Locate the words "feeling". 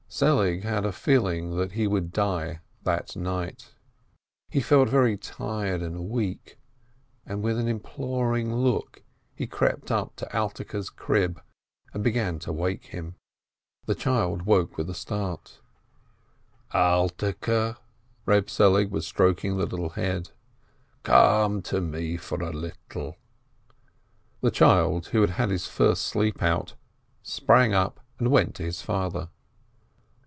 0.91-1.55